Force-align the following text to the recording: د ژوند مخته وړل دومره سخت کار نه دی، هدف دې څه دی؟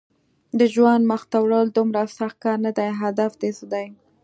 د 0.59 0.61
ژوند 0.73 1.03
مخته 1.11 1.37
وړل 1.41 1.67
دومره 1.77 2.01
سخت 2.19 2.37
کار 2.43 2.57
نه 2.65 2.71
دی، 2.77 2.89
هدف 3.01 3.31
دې 3.41 3.49
څه 3.57 3.65
دی؟ 3.73 3.85